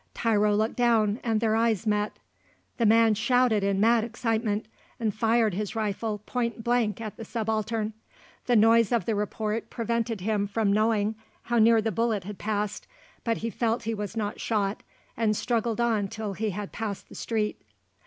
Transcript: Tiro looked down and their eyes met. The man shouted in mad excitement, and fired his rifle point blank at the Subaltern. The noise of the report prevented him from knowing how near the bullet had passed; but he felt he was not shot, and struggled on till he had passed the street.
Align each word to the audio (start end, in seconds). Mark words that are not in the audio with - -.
Tiro 0.15 0.55
looked 0.55 0.77
down 0.77 1.19
and 1.23 1.39
their 1.39 1.55
eyes 1.55 1.85
met. 1.85 2.17
The 2.77 2.87
man 2.87 3.13
shouted 3.13 3.63
in 3.63 3.79
mad 3.79 4.03
excitement, 4.03 4.65
and 4.99 5.13
fired 5.13 5.53
his 5.53 5.75
rifle 5.75 6.23
point 6.25 6.63
blank 6.63 6.99
at 6.99 7.17
the 7.17 7.23
Subaltern. 7.23 7.93
The 8.47 8.55
noise 8.55 8.91
of 8.91 9.05
the 9.05 9.13
report 9.13 9.69
prevented 9.69 10.21
him 10.21 10.47
from 10.47 10.73
knowing 10.73 11.13
how 11.43 11.59
near 11.59 11.83
the 11.83 11.91
bullet 11.91 12.23
had 12.23 12.39
passed; 12.39 12.87
but 13.23 13.37
he 13.45 13.51
felt 13.51 13.83
he 13.83 13.93
was 13.93 14.17
not 14.17 14.39
shot, 14.39 14.81
and 15.15 15.37
struggled 15.37 15.79
on 15.79 16.07
till 16.07 16.33
he 16.33 16.49
had 16.49 16.71
passed 16.71 17.07
the 17.07 17.13
street. 17.13 17.61